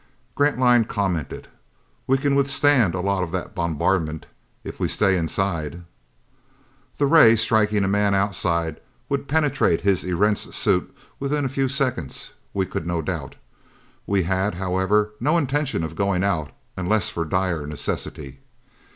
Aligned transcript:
Grantline 0.33 0.83
commented: 0.85 1.47
"We 2.07 2.17
can 2.17 2.33
withstand 2.33 2.95
a 2.95 3.01
lot 3.01 3.21
of 3.21 3.31
that 3.33 3.53
bombardment. 3.53 4.25
If 4.63 4.79
we 4.79 4.87
stay 4.87 5.15
inside" 5.15 5.83
That 6.97 7.05
ray, 7.05 7.35
striking 7.35 7.83
a 7.83 7.87
man 7.87 8.15
outside, 8.15 8.81
would 9.09 9.27
penetrate 9.27 9.81
his 9.81 10.03
Erentz 10.03 10.55
suit 10.55 10.91
within 11.19 11.45
a 11.45 11.49
few 11.49 11.67
seconds, 11.69 12.31
we 12.51 12.65
could 12.65 12.87
not 12.87 13.05
doubt. 13.05 13.35
We 14.07 14.23
had, 14.23 14.55
however, 14.55 15.11
no 15.19 15.37
intention 15.37 15.83
of 15.83 15.95
going 15.95 16.23
out 16.23 16.49
unless 16.75 17.11
for 17.11 17.23
dire 17.23 17.67
necessity. 17.67 18.39